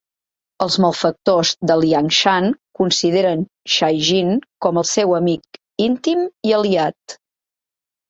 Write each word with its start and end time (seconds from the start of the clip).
Els 0.65 0.77
malfactors 0.85 1.51
de 1.71 1.75
Liangshan 1.81 2.49
consideren 2.81 3.45
Chai 3.75 4.03
Jin 4.09 4.35
com 4.67 4.83
el 4.85 4.91
seu 4.97 5.17
amic 5.23 5.63
íntim 5.89 6.29
i 6.53 6.61
aliat. 6.63 7.21